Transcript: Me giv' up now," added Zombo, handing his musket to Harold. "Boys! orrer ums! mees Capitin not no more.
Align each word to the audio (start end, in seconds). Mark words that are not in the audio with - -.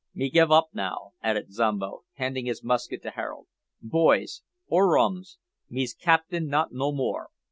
Me 0.15 0.31
giv' 0.31 0.51
up 0.51 0.69
now," 0.73 1.11
added 1.21 1.53
Zombo, 1.53 2.05
handing 2.13 2.47
his 2.47 2.63
musket 2.63 3.03
to 3.03 3.11
Harold. 3.11 3.45
"Boys! 3.83 4.41
orrer 4.67 4.97
ums! 4.97 5.37
mees 5.69 5.93
Capitin 5.93 6.47
not 6.47 6.71
no 6.73 6.91
more. 6.91 7.29